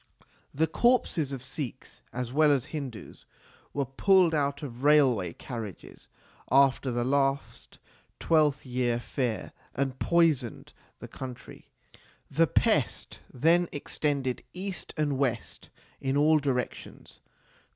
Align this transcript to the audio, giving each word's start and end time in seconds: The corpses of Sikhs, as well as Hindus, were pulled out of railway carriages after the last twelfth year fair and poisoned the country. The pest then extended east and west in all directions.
The 0.51 0.65
corpses 0.65 1.31
of 1.31 1.43
Sikhs, 1.43 2.01
as 2.11 2.33
well 2.33 2.51
as 2.51 2.65
Hindus, 2.73 3.27
were 3.71 3.85
pulled 3.85 4.33
out 4.33 4.63
of 4.63 4.81
railway 4.83 5.31
carriages 5.33 6.07
after 6.51 6.89
the 6.89 7.03
last 7.03 7.77
twelfth 8.19 8.65
year 8.65 8.99
fair 8.99 9.53
and 9.75 9.99
poisoned 9.99 10.73
the 10.97 11.07
country. 11.07 11.69
The 12.31 12.47
pest 12.47 13.19
then 13.31 13.69
extended 13.71 14.41
east 14.53 14.91
and 14.97 15.19
west 15.19 15.69
in 15.99 16.17
all 16.17 16.39
directions. 16.39 17.19